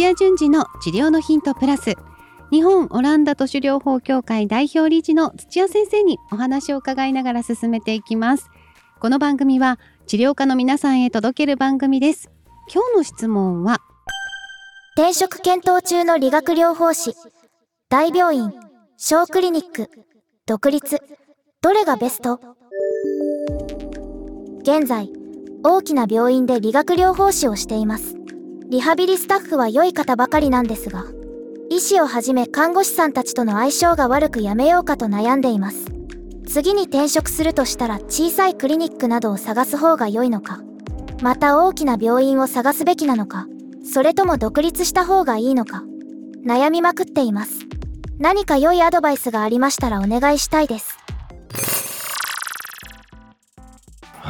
[0.00, 1.94] 土屋順次の治療のヒントプラス。
[2.50, 8.48] 日本オランダ都市療法協会代表理事の土屋先生にお話を伺いながら進めていきます。
[8.98, 12.30] この番組は治療家の皆さんへ届ける番組です。
[12.72, 13.82] 今日の質問は
[14.96, 17.12] 転職検討中の理学療法士
[17.90, 18.54] 大病院
[18.96, 19.90] 小クリニック
[20.46, 20.98] 独立
[21.60, 22.40] どれがベスト？
[24.62, 25.12] 現在
[25.62, 28.16] 大きな病院で理学療法士をしています。
[28.70, 31.06] リハビリスタッフは良い方ばかりなんですが
[31.70, 35.86] 医師をはじめ看護師さんたちとの相性が悪くやめようかと悩んでいます。
[36.46, 40.60] 次に転職するとしたら小さいクリニックなどを探す方が良いのか。
[41.20, 43.46] また大きな病院を探すべきなのか。
[43.84, 45.82] それとも独立した方がいいのか。
[46.44, 47.66] 悩みまくっています。
[48.18, 50.99] 何か良いアドバイスがありましたらお願いしたいです。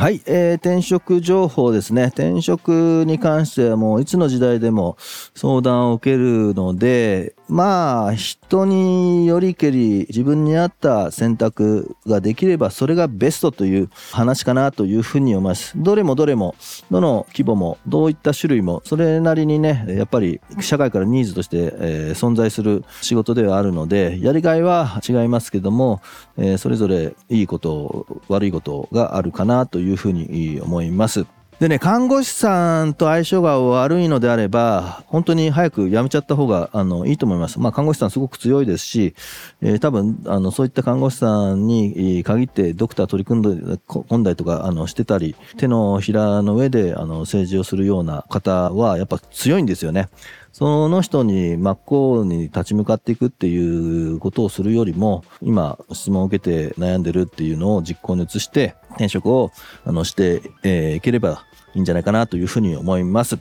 [0.01, 2.05] はい、えー、転職情報ですね。
[2.05, 4.97] 転職に関してはもういつの時代でも
[5.35, 15.73] 相談を受けるので、まあ人によりけり自分に合った選択ができればそれがベストという話かなというふうに思います。
[15.77, 16.55] どれもどれも、
[16.91, 26.01] どの規模も、どういった種類も、それなりにね、やっぱり社会からニーズとして、え、存在する仕事ではあるので、やりがいは違いますけども、
[26.37, 31.27] え、それぞれいいこと、悪いことがあるかなというふうに思います。
[31.61, 37.61] でね、看護師さんと相性が悪いのであれば、本当に早く辞めちゃった方があのいいと思います。
[37.61, 39.15] まあ、看護師さんすごく強いですし、
[39.61, 50.09] えー、多分あのそういった看護師さんに限ってドクター取り組んで込んだりとかあのしてたり、手のひらの上であの政治をするような方はやっぱ強いんですよね。
[50.53, 59.53] その人に真っ向に立ち向かっていくっていうことをするよりも、今質問を受けて悩んでるっていうのを実行に移して、転職を
[59.85, 63.39] あのしてい、えー、ければいいんじゃないかなというふうに思います。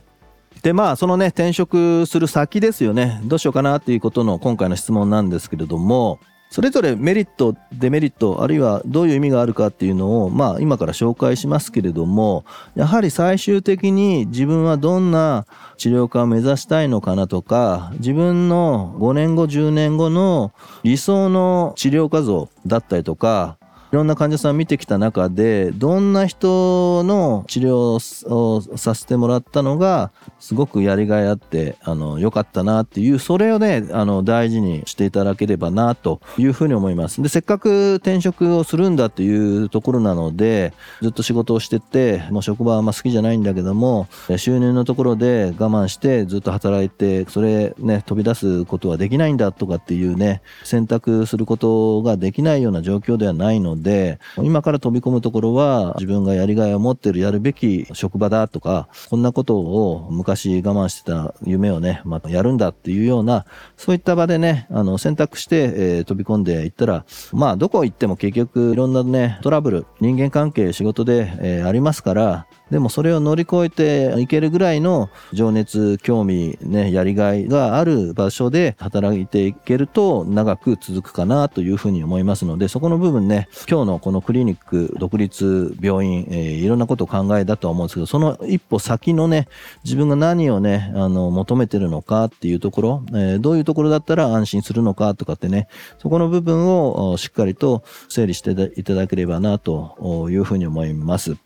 [0.61, 6.19] でまあそのね転職する先ですよねどうしようかなっていうことの今回の質問なんですけれども
[6.49, 12.43] それぞれメリットデメリットあるいはどういう意味があるかっていうのをまあ今から紹介しますけれども
[12.75, 15.45] やはり最終的に自分はどんな
[15.77, 20.51] 治療家を目指したいのかなとか自分の5年後10年後の
[20.83, 23.58] 理想の治療家像だったりとか
[23.91, 37.21] いろんな患者さん見てきた中でどんな人の治療をさせてもらったのがすごくやりがいあってあの良かったなっていうそれをねあの大事にしていただければなというふうに思います。
[37.23, 40.71] でせっかく転職をするんだっていうところなので
[41.01, 44.07] ずっと仕事をしててもう職場はあんま好きじゃないんだけども
[44.37, 63.45] 収入のところで我慢してずっと働いてそれね飛び出すことはできないんだとかっていうね選択することができないような状況ではないのでで、今から飛び込むところは自分がやりがいを持ってるやるべき職場だとか、こんなことを昔我慢してた夢をね、またやるんだっていうような、
[63.77, 89.47] そういった場でね、あの選択して、え、飛び込んでいったら、まあどこ行っても結局いろんなね、トラブル、人間関係、仕事で、え、ありますから、でもそれを乗り越えていけるぐらいの情熱、興味、ね、やりがいがある場所で働いていけると長く続くかなというふうに思いますので、そこの部分ね、今日のこのクリニック、独立、病院、えー、いろんなことを考えだとは思うんですけど、その一歩先のね、
[89.83, 101.37] 自分が何をね、あの、求めてるのかっていうところ、えー、どういうところだったら安心するのかとかってね、そこの部分をしっかりと整理していただければなというふうに思います。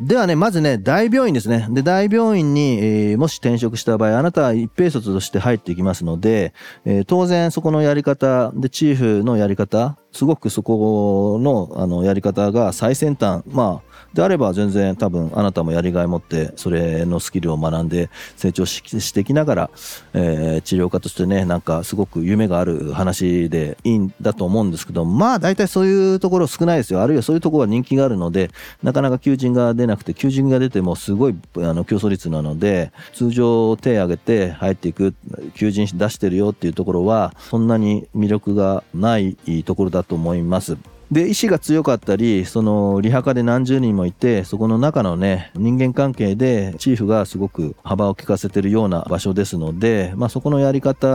[0.00, 1.68] ではね、まずね、大病院ですね。
[1.70, 6.52] で、大病院に、えー、もし転職した場合、あなたは一平卒として入っていきますので、
[6.84, 13.42] えー、当然そこのやり方、で、チーフのやり方、すごくそこのあのやり方が最先端。
[13.46, 19.70] まあであれば全然多分あなたもやりがい持ってそれのスキルを学んで成長していきながら、
[20.14, 27.02] えー、治療家としてねなんかすごく夢がある話でいいんだと思うんですけどまあ大体そういうところ少ないですよ。
[27.02, 28.50] あるいはそういうところは人気があるので
[28.82, 35.14] なかなか求人が出なくて求人が出てもすごいあの競争率なので通常手を挙げて入っていく
[35.54, 40.76] 求人出してるよっていうところはそんなに魅力がないところだと思います。
[41.12, 51.06] で意志が強かったりそのリハカで何十人もいてそこの中のね人間関係でチーフがすごく幅を利かせてるような場所ですので、まあ、そこのやり方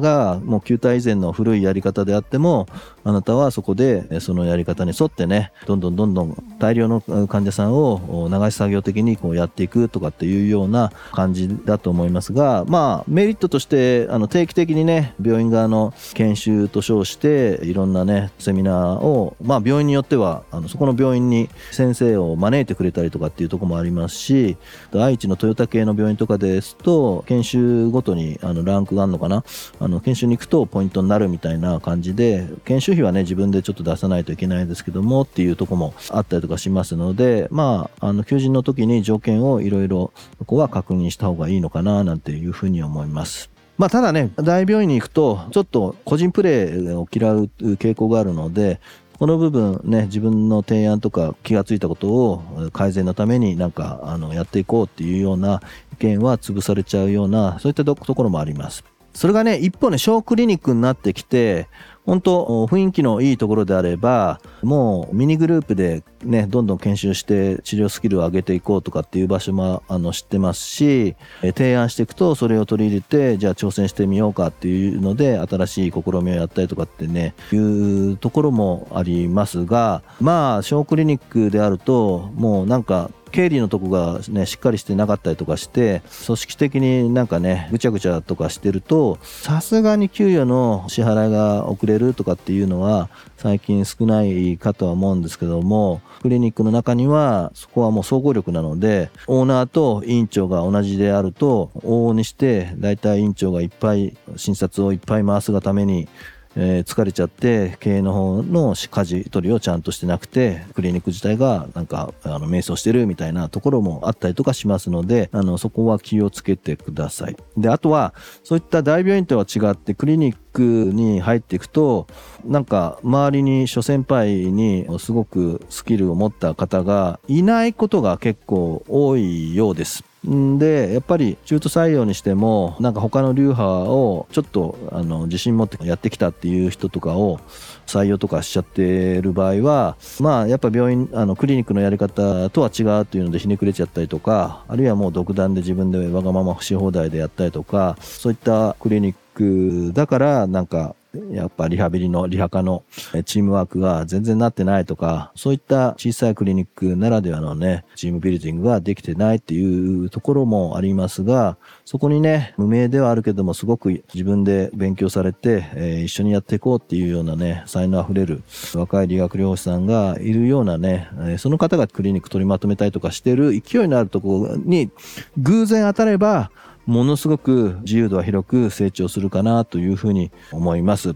[0.00, 2.66] がもう球体以前の古いやり方であっても
[3.04, 24.56] あなたはそこでそのやり方に沿ってねどんどんどんどん大量の患者さんを流し作業的にこうやっていくとかっていうような感じだと思いますがまあメリットとしてあの定期的にね病院側の研修と称していろんなねセミナーをまあ、病院によってはあのそこの病院に先生を招いてくれたりとかっていうとこもありますし
[24.92, 29.44] 愛知のトヨタ系の病院とかですと研修ごとにあのランクがあるのかな？
[29.80, 43.50] あの研修に行くとポイントになるみたいな感じで研修費はね自分でちょっと出さないといけないですけどもっていうとこもあったりとかしますのでまああの求人の時に条件をいろいろここは確認した方がいいのかななんていうふうに思います。
[43.78, 48.80] まあ、ただね、大病院に行くと、ちょっと個人プレーを嫌う傾向があるので、
[49.18, 55.62] この部分ね、自分の提案とか気がついたことを改善のためになんかあのやっていこうっていうような
[55.94, 58.84] 意見は潰されちゃうような、そういったところもあります。
[59.14, 61.68] それがね、一方ね、小クリニックになってきて、
[62.06, 106.08] 本当雰囲気のいいところであればもうミニグループでねどんどん研修して治療スキルを上げていこうとかっていう場所もあの知ってますし提案していくとそれを取り入れてじゃあ挑戦してみようかっていうので新しい試みをやったりとかってねいうところもありますがまあ小クリニックであるともうなんか経理のとこがね、しっかりしてなかったりとかして、組織的になんかね、ぐちゃぐちゃとかしてると、さすがに給与の支払いが遅れるとかっていうのは、最近少ないかとは思うんですけども、クリニックの中には、そこはもう総合力なので、オーナーと院長が同じであると、往々にして、だいたい院長がいっぱい、診察をいっぱい回すがために、
[106.56, 117.36] えー、疲れちゃって経営の方の舵取りをちゃんとしてなくてクリニック自体がなんかあの迷走してるみたいなところもあったりとかしますのであのそこは気をつけてください。
[117.56, 122.06] であとはそういった大病院とは違ってクリニックに入っていくと
[122.44, 130.04] なんか周りに諸先輩にすごくスキルを持った方がいないことが結構多いようです。
[130.26, 137.38] でやっぱり中途採用にしてもなんか他の流派をちょっとあの自信持ってやってきたっていう人とかを
[137.86, 150.96] 採用とかしちゃってる場合はまあやっぱ病院あのクリニックのやり方とは違うっていうのでひねくれちゃったりとかあるいはもう独断で自分でわがままし放題でやったりとかそういったクリニックだからなんか
[151.32, 152.84] やっぱリハビリのリハ科の
[153.24, 168.42] チームワークが全然なってないとか、そういった小さいクリニックならではのね、チームビルディングができてないっていうところもありますが、そこにね、無名ではあるけども、すごく自分で勉強されて、えー、一緒にやっていこうっていうようなね、才能あふれる
[168.74, 171.08] 若い理学療法士さんがいるようなね、
[171.38, 174.90] その方がクリニック取りまとめたりとかしてる勢いのあるところに
[175.38, 176.50] 偶然当たれば、
[176.86, 181.14] ものすごく自由度は広く成長するかなというふうに思います。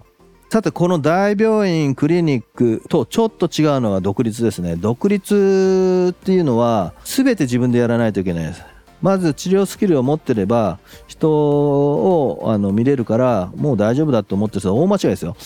[0.52, 4.74] さてこの大病院クリニックとちょっと違うのは独立ですね。
[4.74, 8.64] 独立っていうのは全て自分でやらないといけないです。
[9.00, 15.36] まず治療スキルを持ってれば人をあの見れるからもう大丈夫だと思ってる人は大間違いですよ。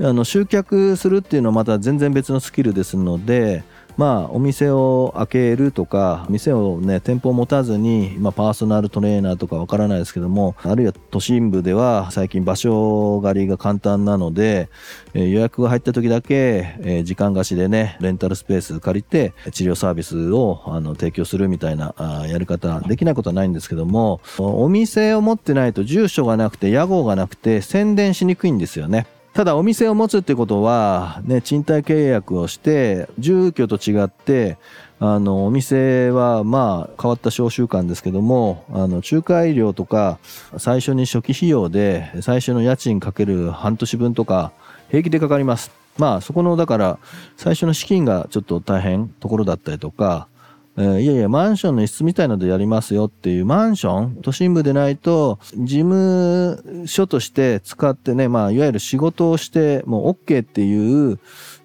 [0.00, 3.62] あの集客するっていうのはまた全然別のスキルですので
[3.96, 14.68] まあ、お店を開けるとか店をね店舗を持たずに、まあ、パーソナルトレーナーとかわからないですけどもあるいは都心部では最近場所借りが簡単なので、
[15.14, 29.06] えー、予約が入った時だけ、えー、時間貸しでねレンタルスペース借りて治療サービスをあの提供するみたいなあやり方できないことはないんですけどもお店を持ってないと住所がなくて屋号がなくて宣伝しにくいんですよね。
[29.34, 34.58] ただお店を持つってことは、ね、賃貸契約をして、住居と違って、
[35.00, 40.20] あの、お店は、まあ、変わった商習慣ですけども、あの、仲介料とか、
[40.58, 44.52] 最初に初期費用で、最初の家賃かける半年分とか、
[44.88, 45.72] 平気でかかります。
[45.98, 46.98] まあ、そこの、だから、
[47.36, 50.28] 最初の資金がちょっと大変ところだったりとか、
[50.76, 61.18] えー、いやいや、マンションの一室みたいなのでやりますよっていうマンション、都心部でないと、事務所として使ってね、まあ、いわゆる仕事をして、もう OK っていう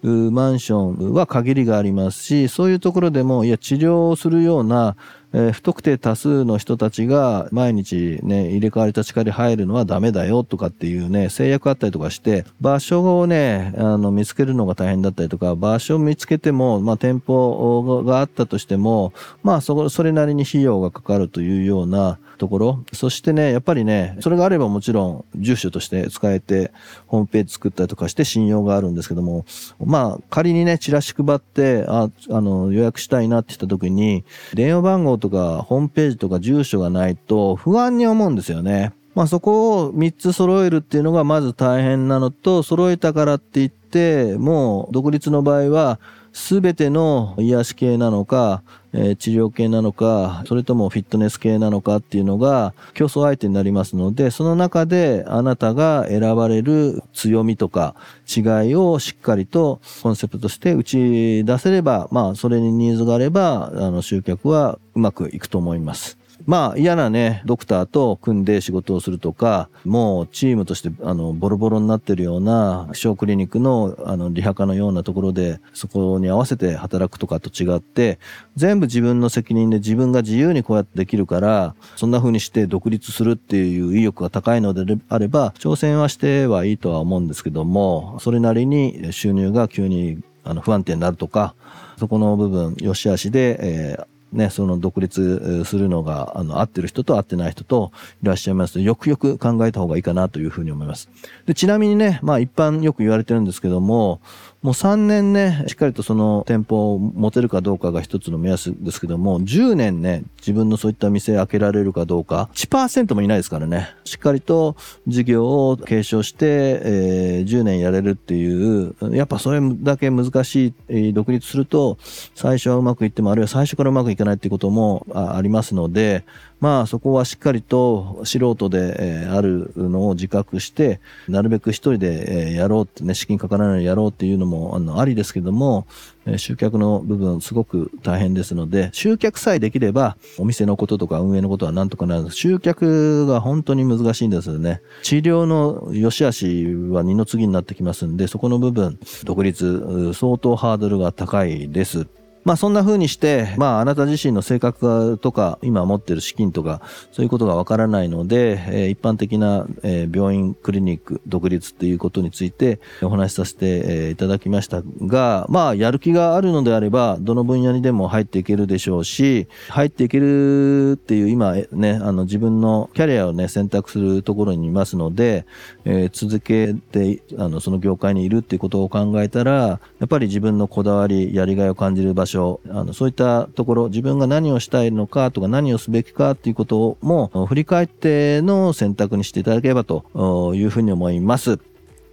[0.03, 4.95] マンションは限りがありますし、そういうところでも、いや、治療をするような
[5.33, 22.83] えー、不特定多数の人たちが毎日ね、入れ替わり立ち替わり入るのはダメだよとかっていうね、制約あったりとかして、場所をね、あの、見つけるのが大変だったりとか、場所を見つけても、まあ、店舗があったとしても、まあ、そ、それなりに費用がかかるというような、ところ。
[22.93, 26.71] そしてね、やっぱりね、それがあればもちろん住所として使えて、
[27.05, 29.45] ホームページ作ったりとかして信用があるんですけども、
[29.83, 38.93] まあ、仮にね、チラシ配って、あ、あの、予約したいなって言った時に、電話番号とかホームページとか住所がないと不安に思うんですよね。
[39.15, 45.99] まあそこを3つ揃えるっていうのがまず大変なのと、揃えたからって言って、もう独立の場合は、
[46.33, 48.61] すべての癒し系なのか、
[48.93, 57.95] え、治療系なのか、それともフィットネス系なのかっていうのが競争相手になりますので、その中であなたが選ばれる強みとか
[58.27, 66.18] 違いをしっかりとコンセプトとして打ち出せれば、まあそれにニーズがあれば、あの集客はうまくいくと思います。
[66.45, 78.19] まあ嫌なね、ドクターと組んで仕事をするとか、もうチームとしてあのボロボロになってるような小クリニックのあのリハ科のようなところでそこに合わせて働くとかと違って、
[78.55, 91.53] 全部自分の責任で自分が自由にこうやってできるから、そんな風にして独立するっていう意欲が高いのであれば、挑戦はしてはいいとは思うんですけども、それなりに収入が急にあの不安定になるとか、
[91.97, 97.91] そこの部分、良し悪しで、えーね、その独立するのが、あの、合ってる人と合ってない人と
[98.23, 101.09] いらっしゃいますよくよく考えた方がいいかなというふうに思います。
[101.45, 104.21] で、ちなみにね、まあ一般よく言われてるんですけども、
[104.61, 113.95] もう3年ね、しっかりとその店舗を持てるかどうかが一つの目安ですけども、10年ね、自分のそういった店開けられるかどうか、1%もいないですからね。
[114.03, 114.75] しっかりと
[115.07, 116.45] 事業を継承して、
[116.83, 121.97] えー、10年やれるっていう、やっぱそれだけ難しい、独立すると、
[122.35, 126.25] 最初はうまくいっても、あるいは最初からうまくいかないっていうこともありますので、
[126.59, 135.87] まあそこはしっかりと素人で、え、あるのを自覚して、なるべく一人で、え、やろうってね、資金かからないようにやろうっていうのもあのありですけども、
[136.25, 142.29] え、集客の部分すごく大変ですので、集客さえできれば、お店のこととか運営のことはなんとかなる。
[142.31, 144.81] 集客が本当に難しいんですよね。
[145.01, 152.07] 治療の良し悪しは二の次になってきますんで、そこの部分、独立、相当ハードルが高いです。
[152.43, 156.81] まあそんな風にして、まああなた自身の性格とか、今持ってる資金とか、
[157.11, 175.45] そういうことがわからないので、えー、一般的な、えー、病院、クリニック、独立っていうことについてお話しさせて、えー、いただきましたが、まあやる気があるのであれば、どの分野にでも入っていけるでしょうし、入っていけるっていう今ね、あの自分のキャリアをね、選択するところにいますので、
[175.85, 191.59] えー、続けて、あの、その業界にいるっていうことを考えたら、やっぱり自分のこだわり、やりがいを感じる場所所、あの、そういったところ、自分が何をしたいのかとか何をすべきかっていうことも振り返っての選択にしていただければというふうに思います。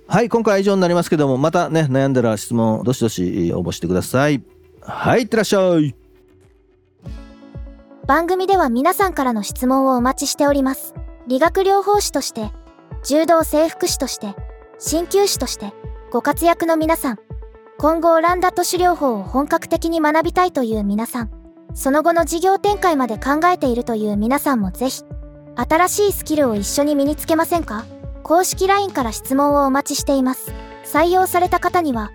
[0.08, 4.42] はい、今回は以上になりますけども、またね、悩んだら質問、どしどし応募してください。
[4.80, 5.94] はい、いってらっしゃい。
[8.06, 10.94] 番組では皆さんからの質問をお待ちしております。
[11.26, 12.52] 理学療法士として、
[13.04, 14.36] 柔道整復師として、
[14.78, 15.72] 鍼灸師として、
[16.12, 17.18] ご活躍の皆さん、
[17.78, 21.30] 今後オランダ都市療法を本格的に学びたいという皆さん、
[21.74, 25.02] その後の事業展開まで考えているという皆さんもぜひ、
[25.56, 27.84] 新しいスキルを一緒に身につけませんか？
[28.22, 30.52] 公式 LINE から質問をお待ちしています。
[30.84, 32.12] 採用された方には、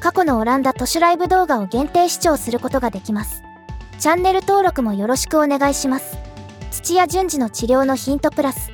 [0.00, 3.42] 過去のオランダ都市ライブ動画を限定視聴することができます。
[3.98, 6.16] チャンネル登録もよろしくお願いします。
[6.70, 8.70] 土屋順次の治療のヒントプラス、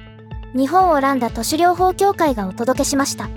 [0.55, 3.29] 日本オランダ都市療法協会がお届けしました。